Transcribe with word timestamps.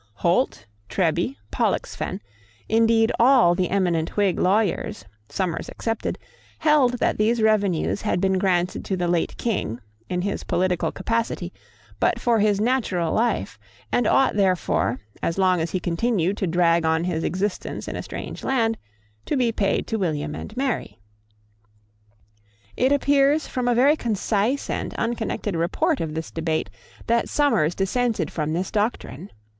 Holt, 0.15 0.65
Treby, 0.89 1.35
Pollexfen, 1.51 2.21
indeed 2.67 3.11
all 3.19 3.53
the 3.53 3.69
eminent 3.69 4.17
Whig 4.17 4.39
lawyers, 4.39 5.05
Somers 5.29 5.69
excepted, 5.69 6.17
held 6.57 6.93
that 6.97 7.19
these 7.19 7.39
revenues 7.39 8.01
had 8.01 8.19
been 8.19 8.39
granted 8.39 8.83
to 8.85 8.97
the 8.97 9.07
late 9.07 9.37
King, 9.37 9.79
in 10.09 10.23
his 10.23 10.43
political 10.43 10.91
capacity, 10.91 11.53
but 11.99 12.19
for 12.19 12.39
his 12.39 12.59
natural 12.59 13.13
life, 13.13 13.59
and 13.91 14.07
ought 14.07 14.33
therefore, 14.35 14.99
as 15.21 15.37
long 15.37 15.61
as 15.61 15.69
he 15.69 15.79
continued 15.79 16.35
to 16.37 16.47
drag 16.47 16.83
on 16.83 17.03
his 17.03 17.23
existence 17.23 17.87
in 17.87 17.95
a 17.95 18.01
strange 18.01 18.43
land, 18.43 18.79
to 19.27 19.37
be 19.37 19.51
paid 19.51 19.85
to 19.85 19.99
William 19.99 20.33
and 20.33 20.57
Mary. 20.57 20.97
It 22.75 22.91
appears 22.91 23.45
from 23.45 23.67
a 23.67 23.75
very 23.75 23.95
concise 23.95 24.67
and 24.67 24.95
unconnected 24.95 25.55
report 25.55 26.01
of 26.01 26.15
the 26.15 26.27
debate 26.33 26.71
that 27.05 27.29
Somers 27.29 27.75
dissented 27.75 28.31
from 28.31 28.53
this 28.53 28.71
doctrine. 28.71 29.29